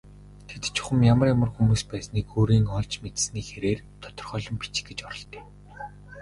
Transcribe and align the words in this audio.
Тэд 0.49 0.63
чухам 0.75 0.99
ямар 1.13 1.27
ямар 1.35 1.49
хүмүүс 1.53 1.83
байсныг 1.91 2.27
өөрийн 2.37 2.67
олж 2.77 2.91
мэдсэний 3.03 3.45
хэрээр 3.47 3.79
тодорхойлон 4.01 4.55
бичих 4.61 4.85
гэж 4.89 4.99
оролдъё. 5.09 5.41